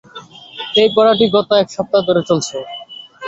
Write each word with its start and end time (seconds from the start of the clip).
এই 0.75 0.89
পড়াটি 0.95 1.25
গত 1.35 1.49
এক 1.55 1.67
সপ্তাহ 1.75 2.01
ধরে 2.07 2.21
চলছে। 2.29 2.57